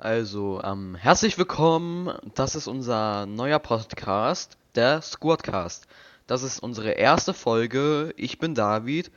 [0.00, 2.16] Also, ähm, herzlich willkommen.
[2.36, 5.88] Das ist unser neuer Podcast, der Squadcast.
[6.28, 8.14] Das ist unsere erste Folge.
[8.16, 9.10] Ich bin David,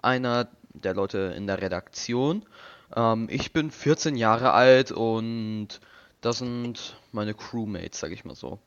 [0.00, 2.46] einer der Leute in der Redaktion.
[2.94, 5.80] Ähm, ich bin 14 Jahre alt und
[6.20, 8.60] das sind meine Crewmates, sag ich mal so.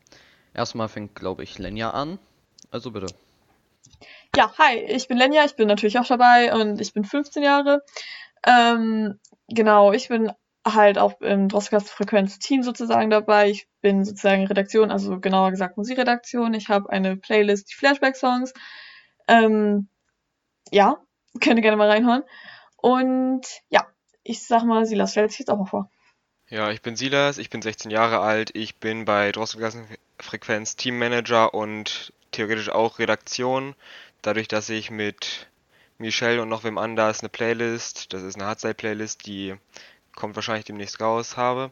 [0.53, 2.19] Erstmal fängt, glaube ich, Lenja an.
[2.69, 3.15] Also bitte.
[4.35, 7.81] Ja, hi, ich bin Lenja, ich bin natürlich auch dabei und ich bin 15 Jahre.
[8.45, 10.33] Ähm, genau, ich bin
[10.65, 13.49] halt auch im Drosselgast-Frequenz-Team sozusagen dabei.
[13.49, 16.53] Ich bin sozusagen Redaktion, also genauer gesagt Musikredaktion.
[16.53, 18.53] Ich habe eine Playlist, die Flashback-Songs.
[19.27, 19.87] Ähm,
[20.71, 20.97] ja,
[21.41, 22.23] könnt ihr gerne mal reinhören.
[22.77, 23.87] Und ja,
[24.23, 25.89] ich sag mal, Silas stellt sich jetzt auch mal vor.
[26.49, 32.11] Ja, ich bin Silas, ich bin 16 Jahre alt, ich bin bei Drosselgassenfrequenz Teammanager und
[32.31, 33.73] theoretisch auch Redaktion.
[34.21, 35.47] Dadurch, dass ich mit
[35.97, 39.55] Michelle und noch wem anders eine Playlist, das ist eine Hardstyle-Playlist, die
[40.15, 41.71] kommt wahrscheinlich demnächst raus, habe.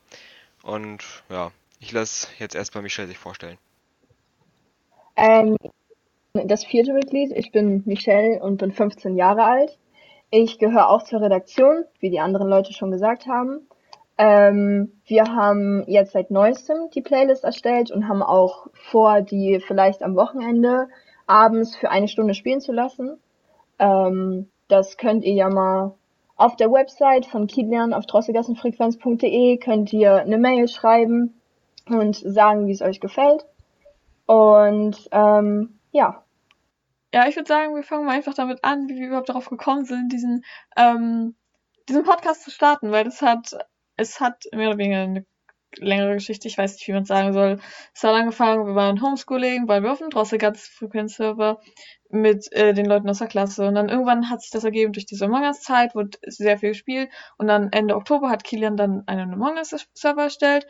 [0.63, 3.57] Und ja, ich lasse jetzt erstmal Michelle sich vorstellen.
[5.15, 5.57] Ähm,
[6.33, 9.77] das vierte Mitglied, ich bin Michelle und bin 15 Jahre alt.
[10.31, 13.67] Ich gehöre auch zur Redaktion, wie die anderen Leute schon gesagt haben.
[14.17, 20.03] Ähm, wir haben jetzt seit neuestem die Playlist erstellt und haben auch vor, die vielleicht
[20.03, 20.87] am Wochenende
[21.25, 23.17] abends für eine Stunde spielen zu lassen.
[23.79, 25.95] Ähm, das könnt ihr ja mal
[26.39, 31.41] auf der Website von Kilian auf drosselgassenfrequenz.de könnt ihr eine Mail schreiben
[31.85, 33.45] und sagen, wie es euch gefällt.
[34.25, 36.23] Und ähm, ja.
[37.13, 39.83] Ja, ich würde sagen, wir fangen mal einfach damit an, wie wir überhaupt darauf gekommen
[39.83, 40.45] sind, diesen,
[40.77, 41.35] ähm,
[41.89, 43.57] diesen Podcast zu starten, weil das hat,
[43.97, 45.25] es hat mehr oder weniger eine
[45.77, 47.59] längere Geschichte, ich weiß nicht, wie man sagen soll.
[47.93, 51.59] Es hat angefangen, wir waren Homeschooling, weil wir auf dem Drosselgast-Frequenzserver
[52.09, 53.67] mit äh, den Leuten aus der Klasse.
[53.67, 57.09] Und dann irgendwann hat sich das ergeben durch diese Among Us-Zeit, wurde sehr viel gespielt.
[57.37, 60.65] Und dann Ende Oktober hat Kilian dann einen Among Us-Server erstellt.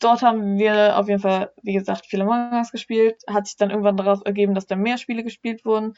[0.00, 3.22] Dort haben wir auf jeden Fall, wie gesagt, viele Among Us gespielt.
[3.28, 5.94] Hat sich dann irgendwann daraus ergeben, dass da mehr Spiele gespielt wurden.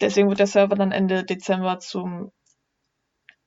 [0.00, 2.30] Deswegen wird der Server dann Ende Dezember zum,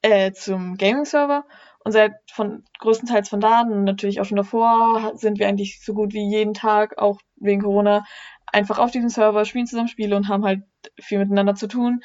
[0.02, 1.46] äh, zum Gaming-Server.
[1.84, 6.14] Und seit von größtenteils von da natürlich auch schon davor sind wir eigentlich so gut
[6.14, 8.06] wie jeden Tag, auch wegen Corona,
[8.46, 10.62] einfach auf diesem Server, spielen zusammen Spiele und haben halt
[11.00, 12.02] viel miteinander zu tun.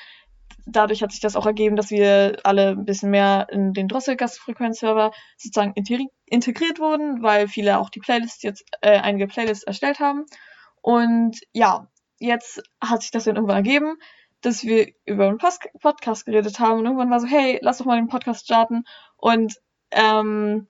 [0.65, 5.13] Dadurch hat sich das auch ergeben, dass wir alle ein bisschen mehr in den Drossel-Gastfrequenz-Server
[5.37, 5.75] sozusagen
[6.27, 10.25] integriert wurden, weil viele auch die Playlists jetzt, äh, einige Playlists erstellt haben.
[10.83, 11.89] Und ja,
[12.19, 13.97] jetzt hat sich das dann irgendwann ergeben,
[14.41, 17.87] dass wir über einen Post Podcast geredet haben und irgendwann war so, hey, lass doch
[17.87, 18.85] mal den Podcast starten.
[19.17, 19.57] Und
[19.91, 20.67] ähm,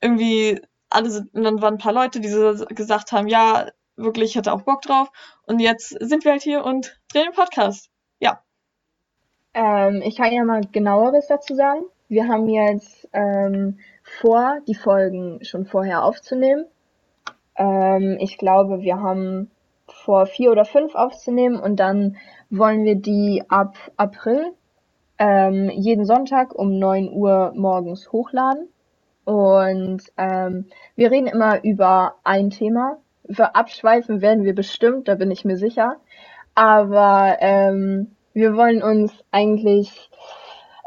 [0.00, 0.60] irgendwie
[0.90, 4.52] alle sind, und dann waren ein paar Leute, die so gesagt haben, ja, wirklich hatte
[4.52, 5.10] auch Bock drauf.
[5.46, 7.90] Und jetzt sind wir halt hier und drehen den Podcast.
[8.18, 8.42] Ja.
[9.54, 11.82] Ähm, ich kann ja mal genaueres dazu sagen.
[12.08, 16.66] Wir haben jetzt ähm, vor, die Folgen schon vorher aufzunehmen.
[17.56, 19.50] Ähm, ich glaube, wir haben
[19.86, 22.16] vor vier oder fünf aufzunehmen und dann
[22.50, 24.52] wollen wir die ab April
[25.22, 28.68] ähm, jeden Sonntag um neun Uhr morgens hochladen.
[29.24, 30.66] Und ähm,
[30.96, 32.98] wir reden immer über ein Thema
[33.30, 35.96] für abschweifen werden wir bestimmt, da bin ich mir sicher.
[36.54, 40.10] Aber ähm, wir wollen uns eigentlich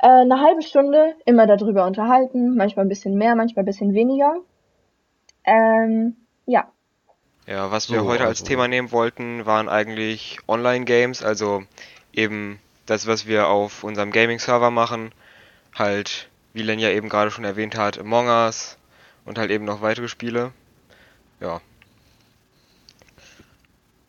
[0.01, 4.35] äh, eine halbe Stunde immer darüber unterhalten, manchmal ein bisschen mehr, manchmal ein bisschen weniger.
[5.43, 6.15] Ähm,
[6.45, 6.71] ja.
[7.47, 11.63] Ja, was wir so, heute als also Thema nehmen wollten, waren eigentlich Online-Games, also
[12.11, 15.11] eben das, was wir auf unserem Gaming-Server machen,
[15.73, 18.77] halt, wie Len ja eben gerade schon erwähnt hat, Among Us
[19.25, 20.51] und halt eben noch weitere Spiele.
[21.39, 21.61] Ja,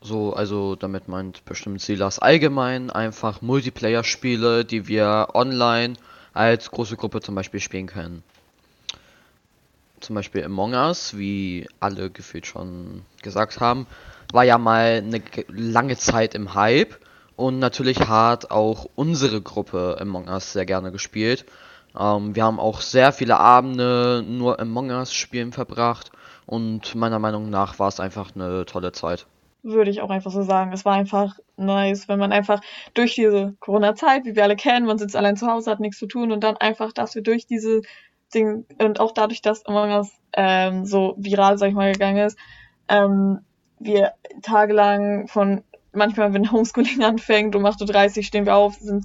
[0.06, 5.94] so, also damit meint bestimmt Silas allgemein einfach Multiplayer-Spiele, die wir online
[6.32, 8.22] als große Gruppe zum Beispiel spielen können.
[9.98, 13.88] Zum Beispiel Among Us, wie alle gefühlt schon gesagt haben,
[14.32, 16.94] war ja mal eine lange Zeit im Hype
[17.36, 21.46] und natürlich hat auch unsere Gruppe Among Us sehr gerne gespielt.
[21.98, 26.10] Ähm, wir haben auch sehr viele Abende nur Among Us spielen verbracht
[26.46, 29.26] und meiner Meinung nach war es einfach eine tolle Zeit
[29.66, 30.72] würde ich auch einfach so sagen.
[30.72, 32.60] Es war einfach nice, wenn man einfach
[32.94, 36.06] durch diese Corona-Zeit, wie wir alle kennen, man sitzt allein zu Hause, hat nichts zu
[36.06, 37.82] tun und dann einfach, dass wir durch diese
[38.32, 42.38] Ding und auch dadurch, dass Among Us ähm, so viral, sag ich mal, gegangen ist,
[42.88, 43.40] ähm,
[43.78, 44.12] wir
[44.42, 45.62] tagelang von
[45.92, 49.04] manchmal, wenn Homeschooling anfängt, um 8.30 Uhr stehen wir auf, sind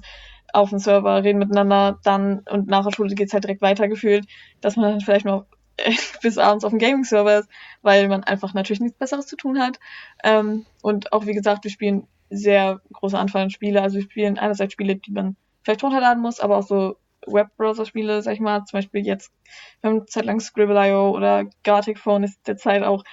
[0.52, 4.26] auf dem Server, reden miteinander, dann und nach der Schule geht's halt direkt weitergefühlt,
[4.60, 5.46] dass man dann vielleicht noch
[6.22, 7.48] bis abends auf dem Gaming-Server ist,
[7.80, 9.78] weil man einfach natürlich nichts Besseres zu tun hat.
[10.22, 13.82] Ähm, und auch wie gesagt, wir spielen sehr große Anzahl an Spiele.
[13.82, 16.96] Also wir spielen einerseits Spiele, die man vielleicht runterladen muss, aber auch so
[17.26, 19.32] Webbrowser-Spiele, sag ich mal, zum Beispiel jetzt,
[19.80, 23.04] wir haben Zeit lang Scribble.io oder Gartic Phone ist derzeit auch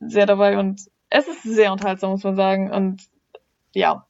[0.00, 0.82] sehr dabei und
[1.14, 2.72] es ist sehr unterhaltsam, muss man sagen.
[2.72, 3.04] Und
[3.72, 4.04] ja,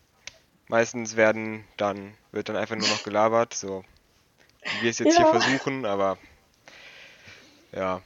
[0.69, 3.84] meistens werden dann, wird dann einfach nur noch gelabert, so
[4.70, 5.16] wie wir es jetzt Ja.
[5.19, 6.19] hier versuchen, aber
[7.72, 8.02] ja,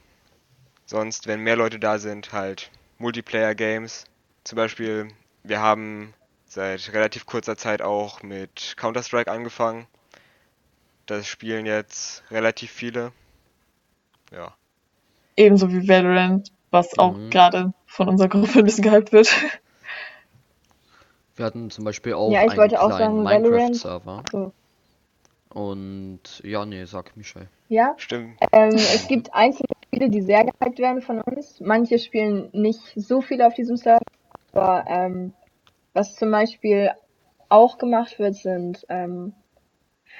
[0.85, 4.05] sonst, wenn mehr Leute da sind, halt Multiplayer-Games.
[4.43, 5.07] Zum Beispiel,
[5.43, 6.13] wir haben
[6.45, 9.85] seit relativ kurzer Zeit auch mit Counter-Strike angefangen.
[11.05, 13.11] Das spielen jetzt relativ viele.
[14.31, 14.53] Ja.
[15.35, 17.29] Ebenso wie Valorant, was auch Mhm.
[17.29, 19.29] gerade von unserer Gruppe ein bisschen gehypt wird.
[21.35, 24.23] Wir hatten zum Beispiel auch Ja, ich einen wollte auch kleinen sagen, Valorant- Minecraft-Server.
[24.31, 24.53] So.
[25.49, 27.47] Und ja, nee, sag Michel.
[27.69, 28.37] Ja, Stimmt.
[28.51, 29.67] ähm, es gibt einzelne
[29.97, 31.59] Spiele, die sehr gehypt werden von uns.
[31.59, 33.99] Manche spielen nicht so viele auf diesem Server,
[34.53, 35.33] aber ähm,
[35.93, 36.91] was zum Beispiel
[37.49, 39.33] auch gemacht wird, sind ähm,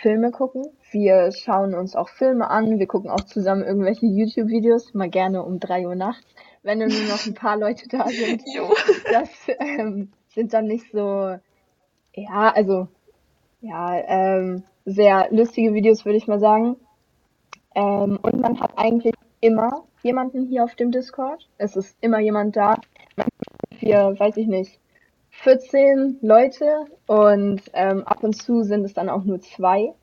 [0.02, 0.66] Filme gucken.
[0.90, 5.60] Wir schauen uns auch Filme an, wir gucken auch zusammen irgendwelche YouTube-Videos, mal gerne um
[5.60, 6.26] drei Uhr nachts,
[6.64, 8.42] wenn nur noch ein paar Leute da sind.
[9.12, 11.38] Das ähm, sind dann nicht so,
[12.16, 12.88] ja, also,
[13.62, 16.78] ja, ähm, sehr lustige Videos, würde ich mal sagen.
[17.76, 19.14] Ähm, und man hat eigentlich
[19.48, 21.48] immer jemanden hier auf dem Discord.
[21.58, 22.76] Es ist immer jemand da.
[23.80, 24.80] Wir, weiß ich nicht,
[25.44, 29.94] 14 Leute und ähm, ab und zu sind es dann auch nur zwei.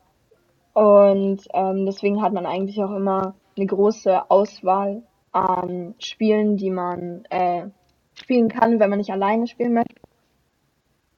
[0.73, 7.25] Und ähm, deswegen hat man eigentlich auch immer eine große Auswahl an Spielen, die man
[7.29, 7.67] äh,
[8.15, 9.95] spielen kann, wenn man nicht alleine spielen möchte.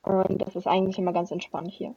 [0.03, 1.95] Und das ist eigentlich immer ganz entspannt hier.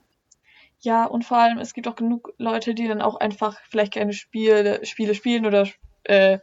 [0.80, 4.12] Ja, und vor allem, es gibt auch genug Leute, die dann auch einfach vielleicht keine
[4.12, 5.66] Spiele, Spiele spielen oder
[6.04, 6.38] äh,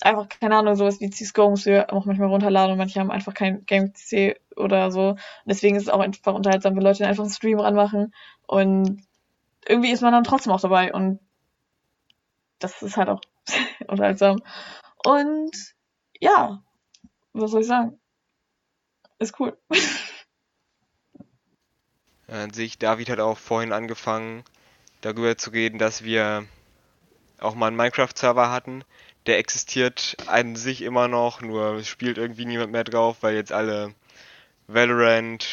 [0.00, 3.10] einfach, keine Ahnung, sowas wie CSGO musst du ja auch manchmal runterladen und manche haben
[3.10, 5.10] einfach kein Game-PC oder so.
[5.10, 8.14] Und deswegen ist es auch einfach unterhaltsam, wenn Leute einfach einen Stream ranmachen
[8.46, 9.02] und
[9.66, 11.20] irgendwie ist man dann trotzdem auch dabei und
[12.58, 13.20] das ist halt auch
[13.88, 14.42] unterhaltsam.
[15.04, 15.74] Und
[16.20, 16.62] ja,
[17.32, 17.98] was soll ich sagen?
[19.18, 19.56] Ist cool.
[22.26, 24.44] An sich, David hat auch vorhin angefangen,
[25.02, 26.46] darüber zu reden, dass wir
[27.44, 28.84] auch mal einen Minecraft-Server hatten.
[29.26, 33.94] Der existiert an sich immer noch, nur spielt irgendwie niemand mehr drauf, weil jetzt alle
[34.66, 35.46] Valorant,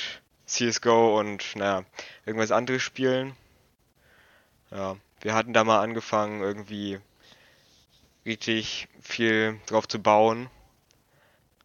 [0.45, 1.83] CSGO und naja,
[2.25, 3.35] irgendwas anderes spielen.
[4.71, 6.99] Ja, wir hatten da mal angefangen, irgendwie
[8.25, 10.49] richtig viel drauf zu bauen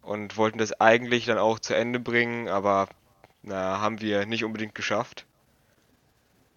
[0.01, 2.87] und wollten das eigentlich dann auch zu Ende bringen, aber
[3.43, 5.25] na, haben wir nicht unbedingt geschafft.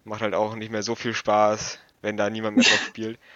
[0.03, 3.19] Macht halt auch nicht mehr so viel Spaß, wenn da niemand mehr drauf spielt.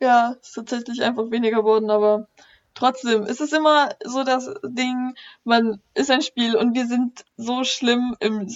[0.00, 2.26] Ja, ist tatsächlich einfach weniger geworden, aber
[2.74, 5.14] trotzdem, es ist immer so das Ding,
[5.44, 8.48] man ist ein Spiel und wir sind so schlimm im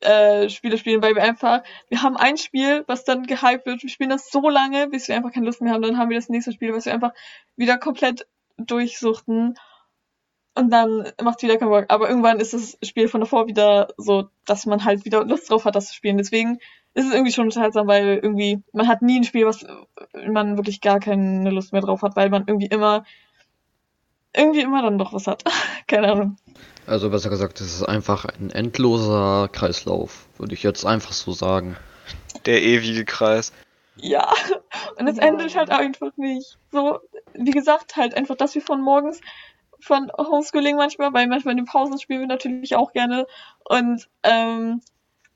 [0.00, 3.90] äh, Spiele spielen, weil wir einfach, wir haben ein Spiel, was dann gehypt wird, wir
[3.90, 6.28] spielen das so lange, bis wir einfach keine Lust mehr haben, dann haben wir das
[6.28, 7.12] nächste Spiel, was wir einfach
[7.56, 8.26] wieder komplett
[8.56, 9.56] durchsuchten
[10.54, 11.86] und dann macht wieder keinen Bock.
[11.88, 15.64] Aber irgendwann ist das Spiel von davor wieder so, dass man halt wieder Lust drauf
[15.64, 16.18] hat, das zu spielen.
[16.18, 16.58] Deswegen
[16.94, 19.66] ist es irgendwie schon unterhaltsam, weil irgendwie, man hat nie ein Spiel, was
[20.26, 23.04] man wirklich gar keine Lust mehr drauf hat, weil man irgendwie immer,
[24.34, 25.42] irgendwie immer dann doch was hat.
[25.86, 26.36] Keine Ahnung.
[26.86, 31.76] Also besser gesagt, es ist einfach ein endloser Kreislauf, würde ich jetzt einfach so sagen.
[32.46, 33.52] Der ewige Kreis.
[33.96, 34.32] Ja.
[34.98, 36.58] Und es endet halt einfach nicht.
[36.70, 37.00] So,
[37.32, 39.20] wie gesagt, halt einfach, dass wir von morgens
[39.84, 43.26] von Homeschooling manchmal, weil manchmal in den Pausen spielen wir natürlich auch gerne.
[43.68, 44.80] Und ähm,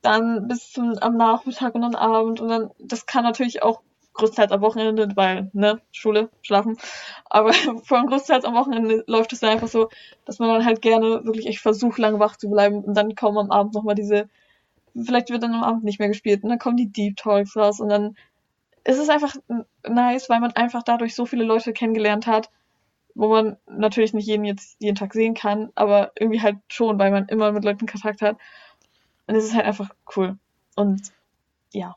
[0.00, 2.40] dann bis zum am Nachmittag und am Abend.
[2.40, 3.82] Und dann das kann natürlich auch
[4.14, 6.76] größtenteils am Wochenende, weil ne Schule schlafen,
[7.26, 7.52] aber
[7.84, 9.90] vor allem größtenteils am Wochenende läuft es dann einfach so,
[10.24, 12.82] dass man dann halt gerne wirklich echt versucht lange wach zu bleiben.
[12.82, 14.28] Und dann kommen am Abend noch mal diese
[15.04, 16.42] vielleicht wird dann am Abend nicht mehr gespielt.
[16.42, 17.80] Und dann kommen die Deep Talks raus.
[17.80, 18.16] Und dann
[18.84, 19.34] ist es einfach
[19.86, 22.50] nice, weil man einfach dadurch so viele Leute kennengelernt hat,
[23.18, 27.10] wo man natürlich nicht jeden jetzt jeden Tag sehen kann, aber irgendwie halt schon, weil
[27.10, 28.38] man immer mit Leuten Kontakt hat.
[29.26, 30.38] Und es ist halt einfach cool.
[30.76, 31.02] Und
[31.72, 31.96] ja.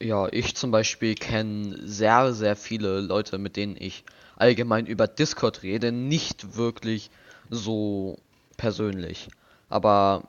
[0.00, 4.02] Ja, ich zum Beispiel kenne sehr, sehr viele Leute, mit denen ich
[4.36, 7.10] allgemein über Discord rede, nicht wirklich
[7.50, 8.16] so
[8.56, 9.28] persönlich.
[9.68, 10.22] Aber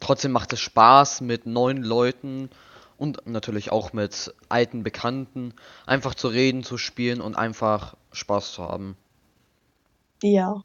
[0.00, 2.48] trotzdem macht es Spaß mit neuen Leuten
[2.96, 5.52] und natürlich auch mit alten Bekannten
[5.84, 8.96] einfach zu reden, zu spielen und einfach Spaß zu haben.
[10.22, 10.62] Ja.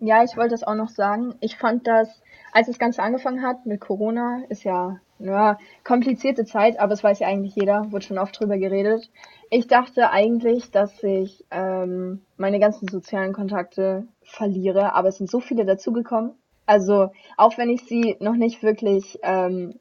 [0.00, 1.34] Ja, ich wollte das auch noch sagen.
[1.40, 6.78] Ich fand das, als das Ganze angefangen hat mit Corona, ist ja, ja, komplizierte Zeit,
[6.78, 9.10] aber es weiß ja eigentlich jeder, wurde schon oft drüber geredet.
[9.50, 15.40] Ich dachte eigentlich, dass ich ähm, meine ganzen sozialen Kontakte verliere, aber es sind so
[15.40, 16.32] viele dazugekommen.
[16.66, 19.78] Also, auch wenn ich sie noch nicht wirklich ähm,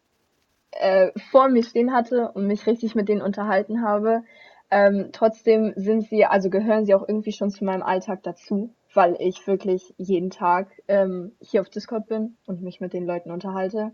[0.72, 4.24] äh, vor mir stehen hatte und mich richtig mit denen unterhalten habe,
[4.70, 9.16] ähm, trotzdem sind sie, also gehören sie auch irgendwie schon zu meinem Alltag dazu, weil
[9.20, 13.92] ich wirklich jeden Tag ähm, hier auf Discord bin und mich mit den Leuten unterhalte.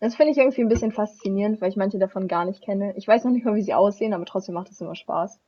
[0.00, 2.94] Das finde ich irgendwie ein bisschen faszinierend, weil ich manche davon gar nicht kenne.
[2.96, 5.40] Ich weiß noch nicht mal, wie sie aussehen, aber trotzdem macht es immer Spaß.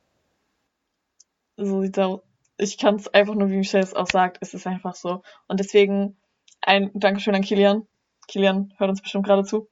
[1.57, 2.21] So sieht's aus.
[2.57, 5.21] Ich kann es einfach nur, wie Michelle es auch sagt, es ist einfach so.
[5.47, 6.17] Und deswegen
[6.61, 7.87] ein Dankeschön an Kilian.
[8.27, 9.67] Kilian hört uns bestimmt gerade zu.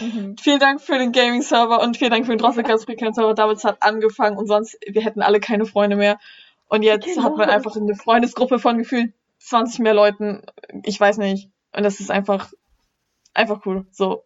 [0.00, 0.36] Mhm.
[0.40, 3.34] Vielen Dank für den Gaming-Server und vielen Dank für den Drosselcast-Frequenz-Server.
[3.34, 6.18] Damit hat angefangen und sonst, wir hätten alle keine Freunde mehr.
[6.68, 7.22] Und jetzt Genau.
[7.24, 10.42] hat man einfach eine Freundesgruppe von gefühlt 20 mehr Leuten.
[10.84, 11.50] Ich weiß nicht.
[11.76, 12.52] Und das ist einfach,
[13.34, 13.86] einfach cool.
[13.90, 14.24] So.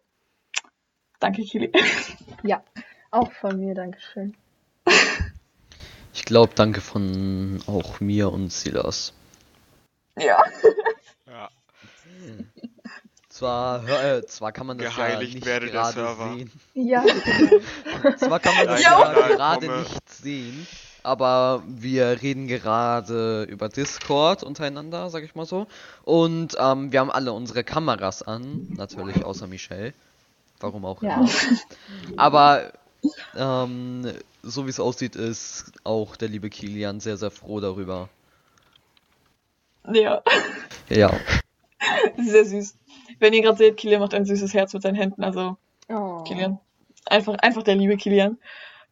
[1.19, 1.71] Danke, Kili.
[3.11, 4.35] Auch von mir, Dankeschön.
[6.13, 9.13] Ich glaube, danke von auch mir und Silas.
[10.17, 10.43] Ja.
[11.25, 11.49] Ja.
[13.29, 16.33] Zwar, äh, zwar kann man das ja Geheiligt nicht werde der gerade Server.
[16.35, 16.51] sehen.
[16.73, 17.03] Ja,
[18.17, 19.13] Zwar kann man das Ja.
[19.13, 19.35] ja Ja.
[19.35, 20.67] gerade nicht sehen,
[21.03, 25.67] aber wir reden gerade über Discord untereinander, sag ich mal so.
[26.03, 29.93] Und ähm, wir haben alle unsere Kameras an, natürlich außer Michelle.
[30.59, 31.15] Warum auch Ja.
[31.17, 31.29] immer.
[32.17, 32.73] Aber
[33.35, 34.11] ähm,
[34.43, 38.09] so wie es aussieht, ist auch der liebe Kilian sehr, sehr froh darüber.
[39.91, 40.21] Ja.
[40.89, 41.11] Ja.
[42.17, 42.75] Sehr süß.
[43.19, 45.23] Wenn ihr gerade seht, Kilian macht ein süßes Herz mit seinen Händen.
[45.23, 45.57] Also,
[45.89, 46.23] oh.
[46.23, 46.59] Kilian.
[47.05, 48.37] Einfach, einfach der liebe Kilian.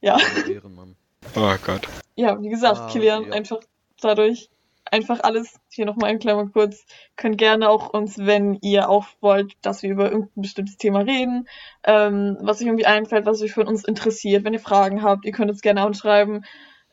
[0.01, 0.17] Ja.
[0.49, 0.95] Ehrenmann.
[1.36, 1.88] Oh Gott.
[2.15, 3.34] Ja, wie gesagt, Ah, Kilian, ja.
[3.34, 3.60] einfach
[4.01, 4.50] dadurch,
[4.86, 9.53] einfach alles, hier nochmal ein Klammer kurz, könnt gerne auch uns, wenn ihr auch wollt,
[9.62, 11.48] dass wir über irgendein bestimmtes Thema reden,
[11.84, 15.31] ähm, was euch irgendwie einfällt, was euch von uns interessiert, wenn ihr Fragen habt, ihr
[15.31, 16.46] könnt uns gerne anschreiben.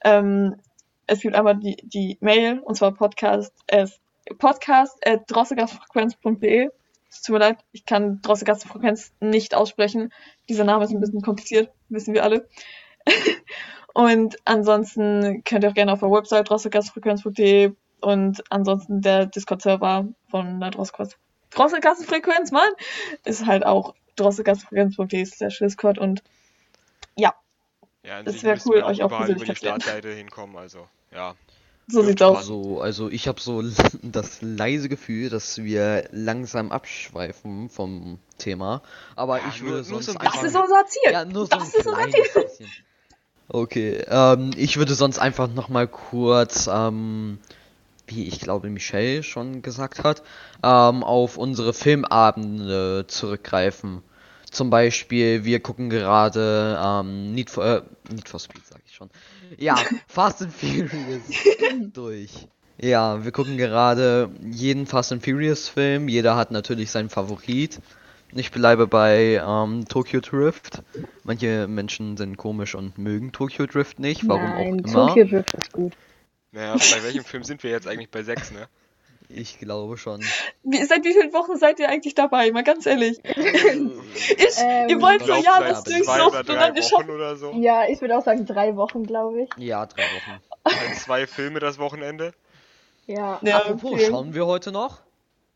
[0.04, 0.56] Ähm,
[1.06, 3.86] es gibt einmal die, die Mail, und zwar podcast, äh,
[4.38, 6.70] podcast at drosselgastfrequenz.de.
[7.10, 10.12] Es tut mir leid, ich kann Drosselgastfrequenz nicht aussprechen.
[10.48, 12.48] Dieser Name ist ein bisschen kompliziert, wissen wir alle.
[13.94, 20.60] Und ansonsten könnt ihr auch gerne auf der Website drosselgastfrequenz.de und ansonsten der Discord-Server von
[20.60, 22.68] der Drosselgastfrequenz, Mann,
[23.24, 26.22] ist halt auch drosselgastfrequenz.de slash Discord und
[27.16, 27.34] Ja,
[28.18, 29.58] an Das sich wär müssten cool, euch auch überall über die persönlich.
[29.58, 31.34] Startseite hinkommen, also ja.
[31.86, 32.36] so Ja, sieht's aus.
[32.38, 33.62] Also, also ich habe so
[34.02, 38.82] das leise Gefühl, dass wir langsam abschweifen vom Thema.
[39.16, 40.48] Aber Ja, ich nur- würde nur sonst so ein Das bisschen.
[40.48, 41.12] ist unser Ziel.
[41.12, 42.70] Ja, nur so das ein ist unser kleines bisschen.
[43.48, 47.38] Okay, ähm, ich würde sonst einfach noch mal kurz, ähm,
[48.06, 50.22] wie ich glaube Michelle schon gesagt hat,
[50.62, 54.02] ähm, auf unsere Filmabende zurückgreifen.
[54.50, 59.10] Zum Beispiel, wir gucken gerade ähm, Need for, äh, Need for Speed, sag ich schon.
[59.58, 61.22] Ja, Fast and Furious
[61.92, 62.30] durch.
[62.78, 66.08] Ja, wir gucken gerade jeden Fast and Furious Film.
[66.08, 67.80] Jeder hat natürlich seinen Favorit.
[68.36, 70.82] Ich bleibe bei ähm, Tokyo Drift.
[71.22, 75.06] Manche Menschen sind komisch und mögen Tokyo Drift nicht, warum Nein, auch immer.
[75.08, 75.92] Tokyo Drift ist gut.
[76.50, 78.66] Naja, bei welchem Film sind wir jetzt eigentlich bei sechs, ne?
[79.30, 80.22] Ich glaube schon.
[80.64, 82.52] Wie, seit wie vielen Wochen seid ihr eigentlich dabei?
[82.52, 83.18] Mal ganz ehrlich.
[83.24, 87.52] Ich, Ähm, ihr wollt so, ja, das oder und dann Wochen oder so.
[87.52, 89.50] Ja, ich würde auch sagen drei Wochen, glaube ich.
[89.56, 90.40] Ja, drei Wochen.
[90.66, 92.34] Halt zwei Filme das Wochenende.
[93.06, 95.00] Ja, Ja, Apropos, schauen wir heute noch?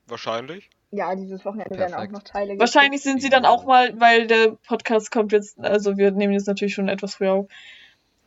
[0.07, 0.71] Wahrscheinlich.
[0.91, 2.13] Ja dieses Wochenende werden auch Perfekt.
[2.13, 6.11] noch Teile Wahrscheinlich sind sie dann auch mal, weil der Podcast kommt jetzt, also wir
[6.11, 7.47] nehmen jetzt natürlich schon etwas früher auf.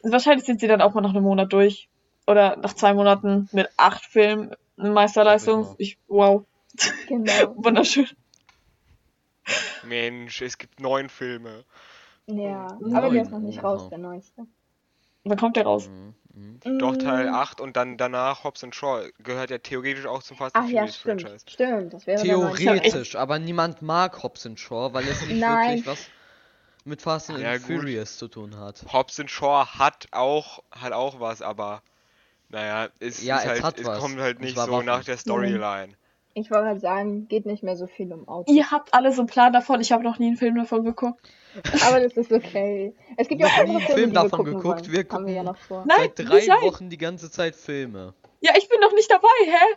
[0.03, 1.89] Wahrscheinlich sind sie dann auch mal nach einem Monat durch.
[2.27, 4.56] Oder nach zwei Monaten mit acht Filmen.
[4.77, 5.75] Eine Meisterleistung.
[5.77, 6.46] Ich, wow.
[7.08, 7.56] Genau.
[7.56, 8.08] Wunderschön.
[9.84, 11.65] Mensch, es gibt neun Filme.
[12.27, 12.96] Ja, Neun.
[12.96, 13.89] aber der ist noch nicht raus, Oha.
[13.89, 14.48] der neueste.
[15.24, 15.89] Wann kommt der raus?
[15.89, 16.79] Mhm, mhm.
[16.79, 20.38] Doch Teil Mm, 8 und dann danach Hobbs and Shaw gehört ja theoretisch auch zum
[20.38, 21.21] Fast Ach and ja, Furious stimmt.
[21.21, 21.45] Franchise.
[21.47, 22.21] Stimmt, das wäre.
[22.21, 25.67] Theoretisch, aber niemand mag Hobbs and Shaw, weil es nicht Nein.
[25.67, 26.09] wirklich was
[26.85, 27.67] mit Fast and Ja, gut.
[27.81, 28.83] Furious zu tun hat.
[28.91, 31.81] Hobbs and Shaw hat auch hat auch was, aber
[32.50, 34.00] naja, es Ja, ist es halt hat es was.
[34.00, 35.93] kommt halt nicht so nach der Storyline.
[36.33, 38.55] Ich wollte gerade sagen, geht nicht mehr so viel um Autos.
[38.55, 39.81] Ihr habt alle so einen Plan davon.
[39.81, 41.19] Ich habe noch nie einen Film davon geguckt.
[41.85, 42.95] Aber das ist okay.
[43.17, 44.88] Es gibt ja auch andere einen Filme, Film die wir davon gucken geguckt.
[44.88, 44.91] wollen.
[44.93, 45.83] Wir Haben wir ja gucken- noch vor.
[45.85, 46.61] Nein, Seit drei sein.
[46.61, 48.13] Wochen die ganze Zeit Filme.
[48.39, 49.75] Ja, ich bin noch nicht dabei, hä?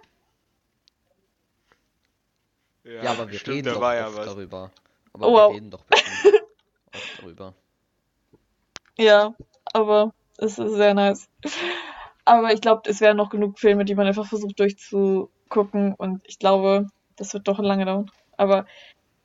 [3.03, 4.27] Ja, aber wir stimmt, reden doch war ja oft was.
[4.27, 4.71] darüber.
[5.13, 5.55] Aber Oh, wir wow.
[5.55, 6.35] reden doch bestimmt
[6.95, 7.55] oft darüber.
[8.99, 9.35] Ja,
[9.73, 11.29] aber es ist sehr nice.
[12.25, 14.59] Aber ich glaube, es wären noch genug Filme, die man einfach versucht
[15.55, 15.95] durchzugucken.
[15.95, 18.11] Und ich glaube, das wird doch lange dauern.
[18.37, 18.67] Aber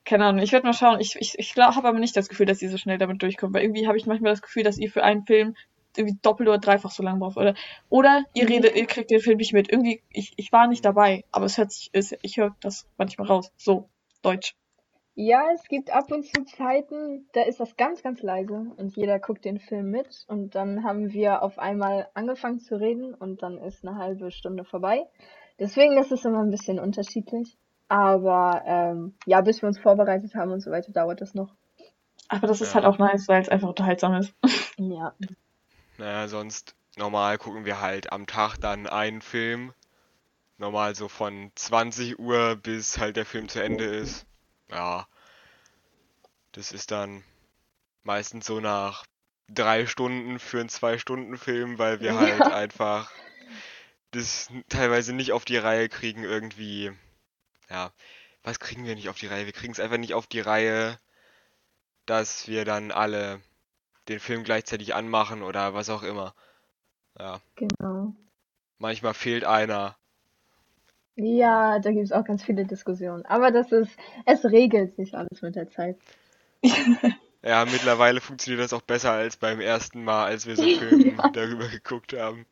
[0.04, 1.00] keine Ahnung, ich werde mal schauen.
[1.00, 3.54] Ich, ich, ich habe aber nicht das Gefühl, dass ihr so schnell damit durchkommt.
[3.54, 5.56] Weil irgendwie habe ich manchmal das Gefühl, dass ihr für einen Film
[5.96, 7.36] irgendwie doppelt oder dreifach so lange braucht.
[7.36, 7.54] Oder,
[7.88, 8.48] oder ihr Mhm.
[8.48, 9.70] redet, ihr kriegt den Film nicht mit.
[9.70, 13.26] Irgendwie, ich, ich war nicht dabei, aber es hört sich, es, ich höre das manchmal
[13.28, 13.52] raus.
[13.56, 13.90] So,
[14.22, 14.54] Deutsch.
[15.16, 19.18] Ja, es gibt ab und zu Zeiten, da ist das ganz, ganz leise und jeder
[19.18, 23.58] guckt den Film mit und dann haben wir auf einmal angefangen zu reden und dann
[23.58, 25.06] ist eine halbe Stunde vorbei.
[25.60, 27.56] Deswegen ist es immer ein bisschen unterschiedlich.
[27.88, 31.54] Aber ähm, ja, bis wir uns vorbereitet haben und so weiter, dauert das noch.
[32.28, 32.76] Aber das ist Ja.
[32.76, 34.34] halt auch nice, weil es einfach unterhaltsam ist.
[34.78, 35.14] Ja.
[35.98, 39.72] Naja, sonst normal gucken wir halt am Tag dann einen Film.
[40.58, 44.26] Normal so von 20 Uhr bis halt der Film zu Ende ist.
[44.70, 45.06] Ja.
[46.52, 47.24] Das ist dann
[48.04, 49.04] meistens so nach
[49.48, 52.54] drei Stunden für einen Zwei-Stunden-Film, weil wir halt Ja.
[52.54, 53.10] einfach
[54.12, 56.92] das teilweise nicht auf die Reihe kriegen, irgendwie.
[57.70, 57.92] Ja,
[58.42, 59.46] was kriegen wir nicht auf die Reihe?
[59.46, 60.98] Wir kriegen es einfach nicht auf die Reihe,
[62.06, 63.40] dass wir dann alle
[64.08, 66.34] den Film gleichzeitig anmachen oder was auch immer.
[67.18, 68.14] Ja, Genau.
[68.78, 69.96] manchmal fehlt einer.
[71.16, 73.24] Ja, da gibt es auch ganz viele Diskussionen.
[73.26, 73.90] Aber das ist,
[74.26, 75.98] es regelt sich alles mit der Zeit.
[77.42, 81.68] Ja, mittlerweile funktioniert das auch besser als beim ersten Mal, als wir so Filme darüber
[81.68, 82.46] geguckt haben.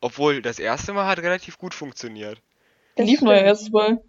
[0.00, 2.40] Obwohl, das erste Mal hat relativ gut funktioniert.
[2.96, 4.00] Das Lief nur erstes Mal.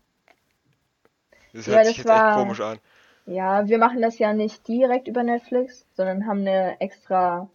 [1.54, 2.80] Das Ja, hört das sich jetzt echt war- komisch an.
[3.26, 7.50] Ja, wir machen das ja nicht direkt über Netflix, sondern haben eine extra,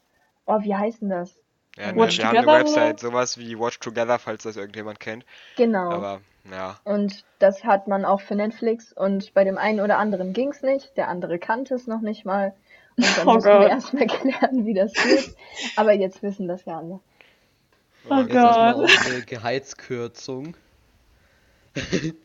[0.45, 1.35] oh, wie heißt denn das?
[1.79, 5.01] Ja, ne, Watch wir haben eine Together Website, sowas wie Watch Together, falls das irgendjemand
[5.01, 5.25] kennt.
[5.57, 5.91] Genau.
[5.91, 6.21] Aber,
[6.51, 6.79] ja.
[6.85, 10.95] Und das hat man auch für Netflix und bei dem einen oder anderen ging's nicht,
[10.99, 12.55] der andere kannte es noch nicht mal.
[12.99, 13.71] Und dann Oh müssen wir Gott.
[13.71, 15.35] erstmal klären, wie das geht.
[15.77, 17.01] Aber jetzt wissen das ja alle.
[18.09, 18.77] Oh Gott.
[18.77, 20.57] unsere Gehaltskürzung.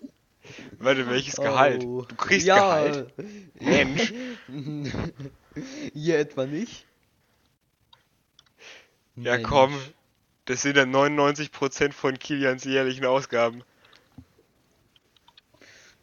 [0.79, 1.83] Warte, welches Gehalt?
[1.83, 2.03] Oh.
[2.03, 2.55] Du kriegst ja.
[2.55, 3.13] Gehalt?
[3.59, 4.13] Mensch.
[5.93, 6.85] Ihr etwa nicht?
[9.15, 9.47] Ja, Mensch.
[9.47, 9.79] komm.
[10.45, 13.63] Das sind dann 99% von Kilians jährlichen Ausgaben.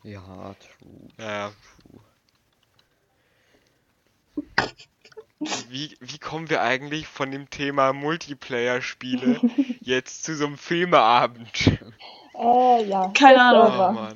[0.03, 1.09] Ja, true.
[1.17, 1.53] Naja.
[5.69, 9.41] Wie, wie kommen wir eigentlich von dem Thema Multiplayer-Spiele
[9.81, 11.49] jetzt zu so einem Filmeabend?
[12.39, 13.13] Äh, ja.
[13.19, 14.15] Keine Ahnung.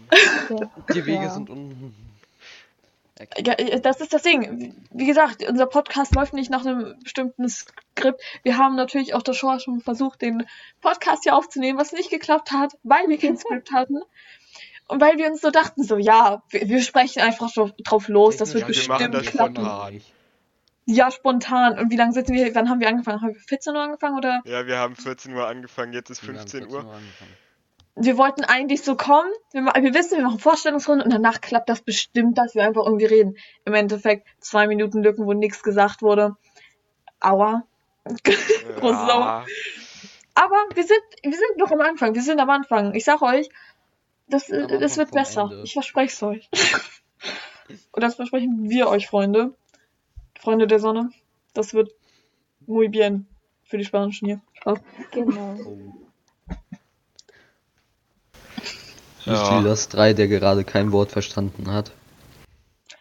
[0.50, 0.60] Oh.
[0.94, 1.30] Die Wege Ja.
[1.30, 1.94] sind un...
[3.44, 4.74] Ja, das ist das Ding.
[4.92, 8.20] Wie gesagt, unser Podcast läuft nicht nach einem bestimmten Skript.
[8.44, 10.46] Wir haben natürlich auch davor schon versucht, den
[10.80, 14.02] Podcast hier aufzunehmen, was nicht geklappt hat, weil wir kein Skript hatten.
[14.86, 18.36] Und weil wir uns so dachten, so, ja, wir, wir sprechen einfach so drauf los,
[18.36, 19.54] das wird Technisch, wir machen bestimmt das klappen.
[19.56, 20.00] spontan.
[20.90, 21.78] Ja, spontan.
[21.78, 23.20] Und wie lange sitzen wir, wann haben wir angefangen?
[23.20, 24.40] Haben wir 14 Uhr angefangen oder?
[24.46, 26.80] Ja, wir haben 14 Uhr angefangen, jetzt ist Wir haben 15 14 Uhr.
[26.80, 27.36] angefangen.
[27.94, 31.82] Wir wollten eigentlich so kommen, wir, wir wissen, wir machen Vorstellungsrunde und danach klappt das
[31.82, 33.36] bestimmt, dass wir einfach irgendwie reden.
[33.66, 36.36] Im Endeffekt zwei Minuten Lücken, wo nichts gesagt wurde.
[37.20, 37.64] Aua.
[38.06, 39.44] Große Sauer.
[39.44, 39.44] Ja,
[40.36, 42.14] Aber wir sind, wir sind noch am Anfang.
[42.14, 42.94] Wir sind am Anfang.
[42.94, 43.50] Ich sag euch,
[44.26, 45.48] das, das wird besser.
[45.50, 45.64] Ende.
[45.64, 46.48] Ich verspreche es euch.
[47.92, 49.54] Und das versprechen wir euch, Freunde.
[50.38, 51.10] Freunde der Sonne.
[51.54, 51.90] Das wird
[52.66, 53.26] muy bien
[53.64, 54.40] für die Spanischen hier.
[54.54, 54.78] Spaß.
[55.12, 55.56] Genau.
[59.24, 59.60] Ja.
[59.62, 61.92] Das 3, der gerade kein Wort verstanden hat.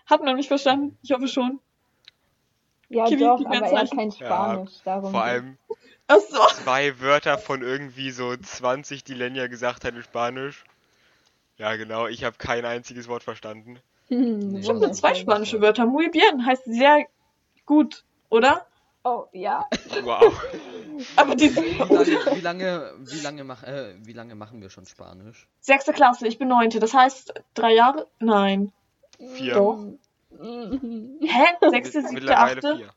[0.05, 0.97] Hat man nicht verstanden?
[1.01, 1.59] Ich hoffe schon.
[2.89, 4.71] Ja, Kiwi, doch, aber er kein Spanisch.
[4.85, 5.57] darum vor allem
[6.07, 6.37] Achso.
[6.63, 10.63] zwei Wörter von irgendwie so 20, die Lenja gesagt hat in Spanisch.
[11.57, 13.79] Ja, genau, ich habe kein einziges Wort verstanden.
[14.07, 15.59] Hm, Nee, Ich habe zwei spanische.
[15.59, 15.85] Wörter.
[15.85, 17.05] Muy bien heißt sehr
[17.67, 18.65] gut, oder?
[19.03, 19.69] Oh, ja.
[20.03, 20.33] Wow.
[21.15, 24.85] Aber die Wie lange, wie lange, wie lange, mach, äh, wie lange machen wir schon
[24.87, 25.47] Spanisch?
[25.61, 26.79] sechste Klasse, ich bin neunte.
[26.79, 28.07] Das heißt drei Jahre?
[28.19, 28.73] Nein.
[29.35, 29.53] Vier.
[29.53, 29.85] Doch.
[30.41, 31.69] Hä?
[31.69, 32.75] Sechste, siebte, achte?
[32.77, 32.89] vier.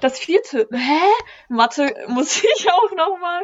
[0.00, 0.68] Das vierte.
[0.72, 1.00] Hä?
[1.48, 3.42] Mathe muss ich auch nochmal.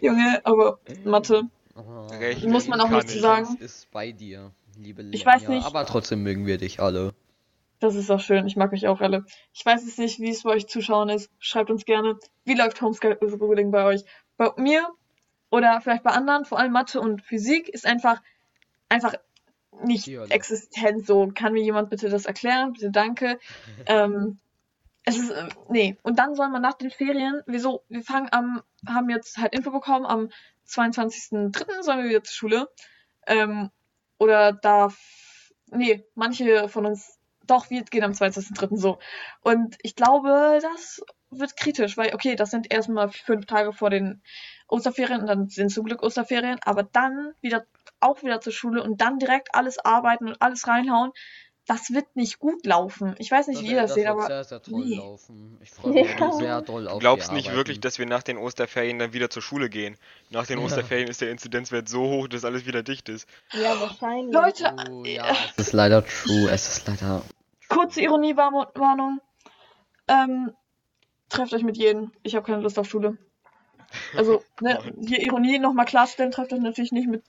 [0.00, 1.44] Junge, aber Mathe.
[1.74, 2.08] Oh,
[2.48, 3.22] Muss man auch kann nicht zu ich.
[3.22, 3.56] sagen.
[3.60, 5.32] Ist bei dir, liebe Ich Lena.
[5.34, 5.64] weiß nicht.
[5.66, 7.14] Aber trotzdem mögen wir dich alle.
[7.80, 8.46] Das ist auch schön.
[8.46, 9.24] Ich mag euch auch alle.
[9.52, 11.30] Ich weiß es nicht, wie es bei euch Zuschauern ist.
[11.38, 12.18] Schreibt uns gerne.
[12.44, 14.02] Wie läuft Homeschooling bei euch?
[14.36, 14.88] Bei mir
[15.50, 18.20] oder vielleicht bei anderen, vor allem Mathe und Physik, ist einfach
[18.88, 19.14] einfach
[19.82, 20.30] nicht Hölle.
[20.30, 21.06] existent.
[21.06, 22.72] So, kann mir jemand bitte das erklären?
[22.72, 23.38] Bitte danke.
[23.86, 24.38] ähm,
[25.04, 25.96] es ist, äh, nee.
[26.02, 29.70] Und dann soll man nach den Ferien, wieso, wir fangen am, haben jetzt halt Info
[29.70, 30.28] bekommen, am
[30.66, 31.82] 22.03.
[31.82, 32.68] sollen wir wieder zur Schule.
[33.26, 33.70] Ähm,
[34.18, 37.17] oder darf, nee, manche von uns,
[37.50, 38.76] doch, wir gehen am 22.03.
[38.78, 38.98] so.
[39.42, 44.22] Und ich glaube, das wird kritisch, weil, okay, das sind erstmal fünf Tage vor den
[44.68, 47.64] Osterferien und dann sind zum Glück Osterferien, aber dann wieder,
[48.00, 51.10] auch wieder zur Schule und dann direkt alles arbeiten und alles reinhauen,
[51.66, 53.14] das wird nicht gut laufen.
[53.18, 54.96] Ich weiß nicht, wie ihr das seht, wird aber sehr, sehr toll nee.
[54.96, 55.58] laufen.
[55.62, 56.32] Ich freue mich Ja.
[56.32, 57.58] sehr doll auf Glaubst die nicht Arbeiten.
[57.58, 59.98] wirklich, dass wir nach den Osterferien dann wieder zur Schule gehen?
[60.30, 60.64] Nach den Ja.
[60.64, 63.28] Osterferien ist der Inzidenzwert so hoch, dass alles wieder dicht ist.
[63.52, 64.32] Ja, wahrscheinlich.
[64.34, 66.50] Leute, Oh, ja, es ist leider true.
[66.50, 67.22] Es ist leider.
[67.88, 69.20] Kurze Ironiewarnung.
[70.08, 70.52] Ähm,
[71.28, 72.12] trefft euch mit jedem.
[72.22, 73.16] Ich habe keine Lust auf Schule.
[74.16, 77.24] Also, ne, hier Ironie nochmal klarstellen, trefft euch natürlich nicht mit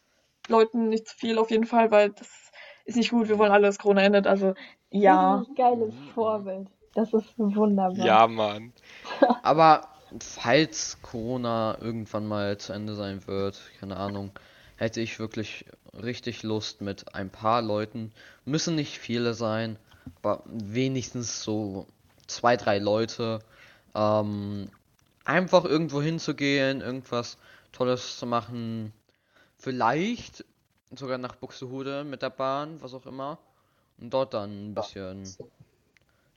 [0.47, 2.51] Leuten, nicht zu viel auf jeden Fall, weil das
[2.85, 3.29] ist nicht gut.
[3.29, 4.27] Wir wollen alle, dass Corona endet.
[4.27, 4.53] Also,
[4.89, 5.35] ja.
[5.37, 6.67] Richtig geiles Vorbild.
[6.93, 8.05] Das ist wunderbar.
[8.05, 8.73] Ja, Mann.
[9.43, 9.87] Aber
[10.19, 14.31] falls Corona irgendwann mal zu Ende sein wird, keine Ahnung,
[14.75, 18.11] hätte ich wirklich richtig Lust mit ein paar Leuten,
[18.45, 19.77] müssen nicht viele sein,
[20.45, 21.87] wenigstens so
[22.27, 23.39] zwei, drei Leute,
[23.95, 24.69] ähm,
[25.25, 27.37] einfach irgendwo hinzugehen, irgendwas
[27.71, 28.93] Tolles zu machen,
[29.57, 30.45] vielleicht
[30.95, 33.37] sogar nach Buxtehude mit der Bahn, was auch immer,
[33.99, 35.23] und dort dann ein bisschen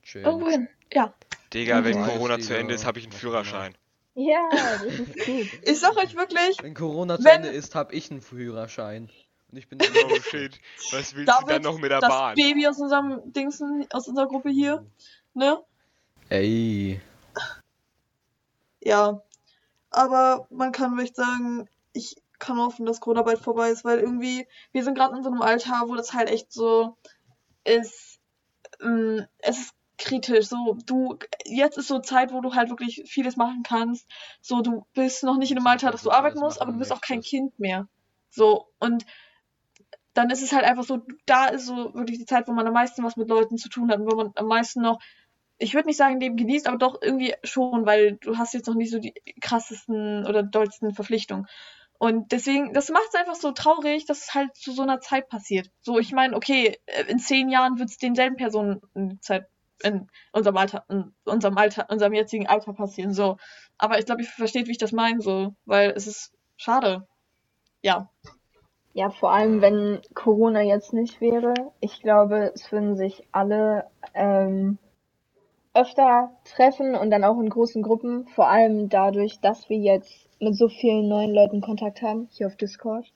[0.03, 0.27] chillen.
[0.27, 0.69] Irgendwo hin.
[0.93, 1.15] Ja.
[1.55, 3.75] Digga, wenn Ja, Corona zu Ende ist, habe ich einen Führerschein.
[4.15, 5.47] Ja, das ist gut.
[5.63, 9.09] Ich sag euch wirklich, Wenn Corona zu Wenn- Ende ist, habe ich einen Führerschein.
[9.53, 10.59] Und ich bin Oh shit.
[10.93, 12.35] Was willst du dann David, noch mit der das Bahn?
[12.35, 14.87] Baby aus unserem Dingsen, aus unserer Gruppe hier,
[15.35, 15.62] ne?
[16.31, 17.01] Ey.
[18.81, 19.23] Ja.
[19.91, 24.49] Aber man kann echt sagen, ich kann hoffen, dass Corona bald vorbei ist, weil irgendwie,
[24.73, 26.97] wir sind gerade in so einem Alter, wo das halt echt so
[27.65, 28.19] ist,
[28.81, 30.47] ähm, es ist kritisch.
[30.47, 34.09] So, du, jetzt ist so Zeit, wo du halt wirklich vieles machen kannst.
[34.41, 36.91] So, du bist noch nicht in einem Alter, dass du arbeiten musst, aber du bist
[36.91, 37.21] auch kein.
[37.21, 37.87] Kind mehr.
[38.31, 39.05] So, und
[40.14, 42.75] dann ist es halt einfach so, da ist so wirklich die Zeit, wo man am
[42.75, 45.01] meisten was mit Leuten zu tun hat und wo man am meisten noch,
[45.59, 48.75] ich würde nicht sagen Leben genießt, aber doch irgendwie schon, weil du hast jetzt noch
[48.75, 51.46] nicht so die krassesten oder dollsten Verpflichtungen.
[51.98, 55.29] Und deswegen, das macht es einfach so traurig, dass es halt zu so einer Zeit
[55.29, 55.70] passiert.
[55.83, 59.46] So, ich meine, okay, äh, in zehn Jahren wird es denselben Personen in Zeit,
[59.85, 63.37] in unserem Alter, in unserem Alter, unserem jetzigen Alter passieren, so.
[63.79, 67.07] Aber ich glaube, ihr versteht, wie ich das meine, so, weil es ist schade.
[67.83, 68.11] Ja.
[68.94, 71.55] Ja, vor allem, wenn Corona jetzt nicht wäre.
[71.81, 74.78] Ich glaube, es würden sich alle ähm,
[75.74, 78.26] öfter treffen und dann auch in großen Gruppen.
[78.28, 82.57] Vor allem dadurch, dass wir jetzt mit so vielen neuen Leuten Kontakt haben, hier auf
[82.57, 83.07] Discord.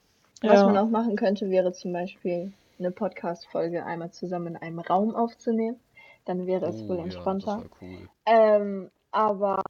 [0.42, 5.14] Was man auch machen könnte, wäre zum Beispiel eine Podcast-Folge einmal zusammen in einem Raum
[5.14, 5.80] aufzunehmen.
[6.24, 7.46] Dann wäre es Oh, wohl ja, entspannter.
[7.58, 8.08] war cool.
[8.26, 9.62] Ähm, aber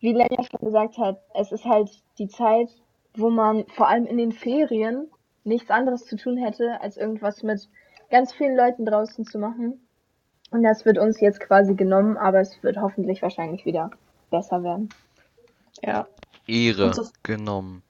[0.00, 2.68] wie Lenja schon gesagt hat, es ist halt die Zeit,
[3.16, 5.10] wo man vor allem in den Ferien
[5.44, 7.68] nichts anderes zu tun hätte, als irgendwas mit
[8.10, 9.86] ganz vielen Leuten draußen zu machen.
[10.50, 13.90] Und das wird uns jetzt quasi genommen, aber es wird hoffentlich wahrscheinlich wieder
[14.30, 14.90] besser werden.
[15.82, 16.06] Ja.
[16.46, 17.82] Ehre genommen.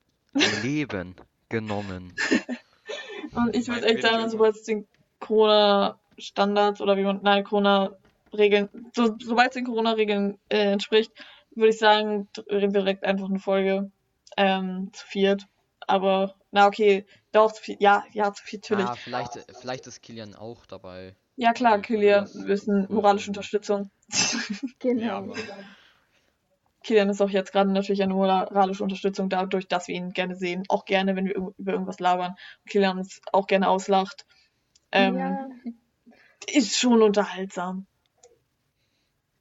[0.62, 1.17] Leben
[1.49, 2.15] genommen.
[3.35, 4.87] Und ich würde echt sagen, sobald es den
[5.21, 11.12] Corona-Standards oder wie man, nein, Corona-Regeln, so, sobald es den Corona-Regeln äh, entspricht,
[11.55, 13.91] würde ich sagen, drehen wir direkt einfach eine Folge
[14.37, 15.47] ähm, zu viert.
[15.87, 18.90] Aber, na okay, doch, zu viert, ja, ja, zu viert, natürlich.
[18.90, 21.16] Ah, vielleicht, vielleicht ist Kilian auch dabei.
[21.37, 23.90] Ja klar, Kilian, wir wissen moralische Unterstützung.
[24.79, 25.35] Genau.
[25.35, 25.35] Ja,
[26.83, 30.64] Kilian ist auch jetzt gerade natürlich eine moralische Unterstützung dadurch, dass wir ihn gerne sehen.
[30.68, 32.35] Auch gerne, wenn wir über irgendwas labern.
[32.68, 34.27] Kilian uns auch gerne auslacht.
[34.90, 35.49] Ähm, ja.
[36.53, 37.87] ist schon unterhaltsam.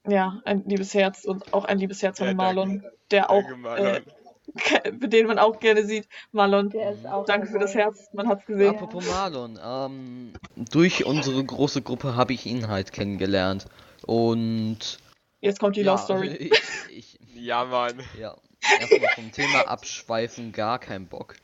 [0.07, 3.57] Ja, ein liebes Herz und auch ein liebes Herz von Ja, Marlon, der auch, Danke,
[3.57, 3.85] Marlon.
[3.87, 4.01] äh,
[4.91, 6.07] den man auch gerne sieht.
[6.31, 7.73] Marlon, Der ist auch danke für das.
[7.75, 8.75] Herz, man hat's gesehen.
[8.75, 13.65] Apropos Marlon, ähm, durch unsere große Gruppe habe ich ihn halt kennengelernt.
[14.05, 14.99] Und
[15.39, 16.27] Jetzt kommt die ja, Love Story.
[16.89, 17.99] Ich, ich, Ja, Mann.
[18.19, 18.35] ja,
[18.79, 21.35] erstmal vom Thema abschweifen, gar kein Bock.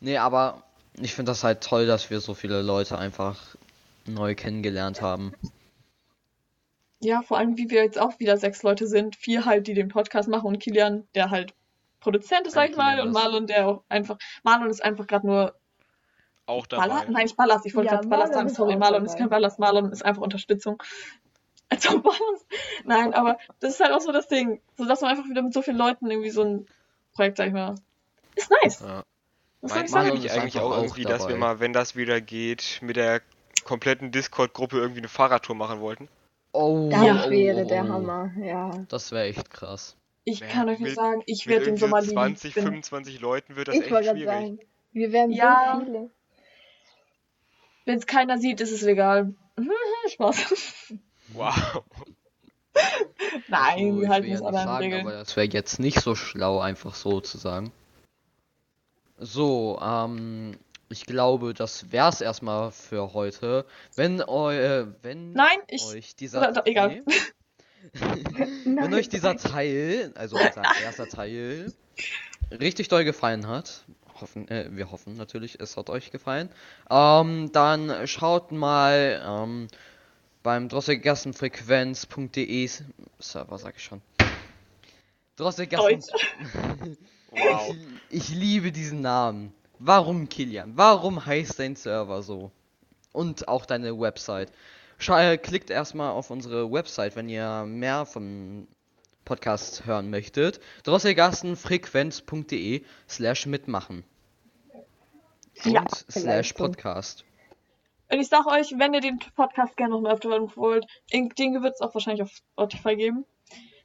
[0.00, 0.62] Nee, aber
[0.94, 3.56] ich finde das halt toll, dass wir so viele Leute einfach
[4.06, 5.32] neu kennengelernt haben.
[7.00, 9.16] Ja, vor allem, wie wir jetzt auch wieder sechs Leute sind.
[9.16, 11.54] Vier halt, die den Podcast machen und Kilian, der halt
[12.00, 15.54] Produzent ist, sag ich mal, und Marlon, der auch einfach, Marlon ist einfach gerade nur
[16.46, 17.02] Auch Ballast?
[17.02, 17.12] dabei.
[17.12, 19.12] Nein, nicht Ballast, ich wollte Ja, gerade Ballast sagen, ist sorry, Marlon dabei.
[19.12, 20.82] ist kein Ballast, Marlon ist einfach Unterstützung.
[21.68, 22.46] Als ob Ballast.
[22.84, 25.52] Nein, aber das ist halt auch so das Ding, so dass man einfach wieder mit
[25.52, 26.66] so vielen Leuten irgendwie so ein
[27.12, 27.74] Projekt, sag ich mal,
[28.34, 28.80] ist nice.
[28.80, 29.02] Ja.
[29.62, 30.08] Ich du sagen?
[30.16, 31.38] ist nicht eigentlich auch auch irgendwie, dass wir dabei.
[31.38, 33.20] mal, wenn das wieder geht, mit der
[33.64, 36.08] kompletten Discord-Gruppe irgendwie eine Fahrradtour machen wollten?
[36.52, 37.30] Oh, Das Ja.
[37.30, 37.88] wäre der oh.
[37.88, 38.70] Hammer, ja.
[38.88, 39.96] Das wäre echt krass.
[40.24, 42.14] Ich Ja, kann euch nicht mit- sagen, ich werde den Sommer so lieben.
[42.20, 44.24] 20, Bin- 25 Leuten wird das Ich echt schwierig.
[44.24, 44.58] sagen,
[44.92, 45.76] wir wären Ja.
[45.78, 46.10] so viele.
[47.86, 49.34] Wenn es keiner sieht, ist es legal.
[50.08, 50.94] Spaß.
[51.32, 51.84] Wow.
[53.48, 55.00] Nein, So, wir halten ja aber sagen, Regeln.
[55.06, 57.72] aber das wäre jetzt nicht so schlau, einfach so zu sagen.
[59.18, 60.56] So, ähm,
[60.88, 63.66] ich glaube, das wär's erstmal für heute.
[63.96, 65.84] Wenn eu, wenn Nein, ich.
[65.86, 67.02] euch dieser egal.
[67.06, 67.14] Nee.
[67.92, 71.72] Wenn euch dieser Teil, also unser erster Teil,
[72.50, 73.84] richtig doll gefallen hat,
[74.20, 76.48] hoffen, äh, wir hoffen natürlich, es hat euch gefallen,
[76.90, 79.66] ähm, dann schaut mal ähm,
[80.42, 82.70] beim drosselgassenfrequenz.de
[83.18, 84.00] Server, sag ich schon.
[85.36, 86.02] Drosselgassen.
[87.30, 87.76] Wow.
[88.10, 89.52] Ich, ich liebe diesen Namen.
[89.78, 90.72] Warum Kilian?
[90.76, 92.50] Warum heißt dein Server so?
[93.12, 94.52] Und auch deine Website.
[95.02, 98.68] Schau, klickt erstmal auf unsere Website, wenn ihr mehr vom
[99.24, 100.60] Podcast hören möchtet.
[100.84, 104.04] drosselgassenfrequenz.de slash mitmachen.
[105.64, 106.52] Und Ja, slash.
[106.52, 107.24] Podcast.
[108.10, 111.30] Und ich sag euch, wenn ihr den Podcast gerne noch mal öfter hören wollt, den
[111.62, 113.24] wird es auch wahrscheinlich auf Spotify geben,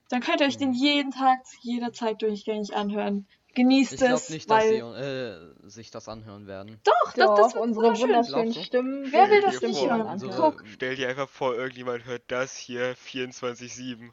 [0.09, 3.25] dann könnt ihr euch den jeden Tag, zu jeder Zeit durchgängig anhören.
[3.55, 4.69] Genießt Ich glaube es, nicht, dass weil...
[4.69, 6.79] sie äh, sich das anhören werden.
[6.83, 8.09] Doch, das, Doch, das wird unsere wunderschön.
[8.09, 8.53] wunderschönen?
[8.53, 9.07] Stimmen.
[9.11, 10.01] Wer will das nicht hören?
[10.01, 14.11] unsere- Guck, Stell dir einfach vor, irgendjemand hört das hier 24-7.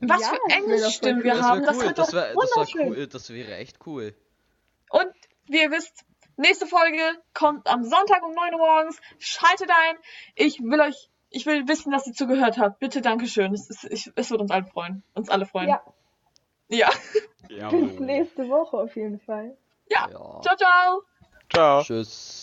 [0.00, 1.84] was Ja, für ich Englischstimmen wir haben, das cool.
[1.84, 2.88] wird Das doch wär, das wunderschön.
[2.88, 3.06] cool.
[3.06, 4.14] Das wäre echt cool.
[4.90, 5.10] Und
[5.48, 6.04] wie ihr wisst,
[6.36, 6.98] nächste Folge
[7.34, 8.98] kommt am Sonntag um 9 Uhr morgens.
[9.18, 9.96] Schaltet ein.
[10.34, 12.78] Ich will euch, ich will wissen, dass ihr zugehört habt.
[12.80, 13.54] Bitte, Dankeschön.
[13.54, 15.02] Es, ist, ich, es wird uns alle freuen.
[15.14, 15.68] Uns alle freuen.
[15.68, 15.82] Ja.
[16.68, 16.90] Ja.
[17.70, 19.56] bis nächste Woche auf jeden Fall.
[19.88, 20.08] Ja.
[20.10, 20.40] Ja.
[20.42, 21.02] Ciao, ciao.
[21.50, 21.82] Ciao.
[21.82, 22.42] Tschüss.